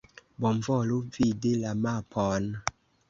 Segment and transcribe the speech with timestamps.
[0.45, 2.49] Bonvolu vidi la mapon.